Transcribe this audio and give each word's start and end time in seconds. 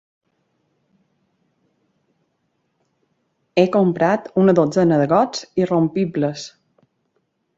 He 3.61 3.67
comprat 3.77 4.27
una 4.43 4.57
dotzena 4.61 4.99
de 5.03 5.07
gots 5.13 5.45
irrompibles. 5.65 6.49